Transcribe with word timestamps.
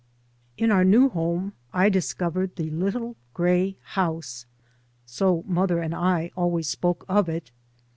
In 0.57 0.71
our 0.71 0.83
new 0.83 1.09
home 1.09 1.53
I 1.71 1.87
discovered 1.87 2.55
the" 2.55 2.71
little 2.85 3.15
grey 3.35 3.77
house." 3.83 4.47
So 5.05 5.43
mother 5.47 5.79
and 5.79 5.93
I 5.93 6.31
always 6.35 6.67
spoke 6.67 7.05
of 7.07 7.29
it. 7.29 7.51